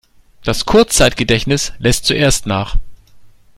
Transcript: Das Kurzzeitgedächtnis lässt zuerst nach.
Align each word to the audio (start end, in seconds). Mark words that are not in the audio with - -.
Das 0.43 0.65
Kurzzeitgedächtnis 0.65 1.73
lässt 1.77 2.05
zuerst 2.05 2.47
nach. 2.47 2.77